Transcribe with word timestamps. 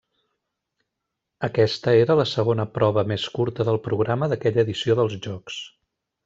Aquesta 1.47 1.93
era 2.05 2.15
la 2.21 2.25
segona 2.31 2.65
prova 2.79 3.03
més 3.13 3.27
curta 3.37 3.67
del 3.69 3.79
programa 3.89 4.31
d'aquella 4.33 4.65
edició 4.67 4.97
dels 5.03 5.21
Jocs. 5.29 5.61